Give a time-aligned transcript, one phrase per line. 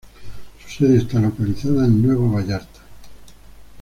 [0.65, 2.79] Su sede está localizada en Nuevo Vallarta.